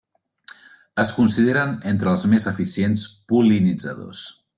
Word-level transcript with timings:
Es 1.03 1.11
consideren 1.17 1.75
entre 1.91 2.11
els 2.13 2.25
més 2.31 2.47
eficients 2.53 3.05
pol·linitzadors. 3.33 4.25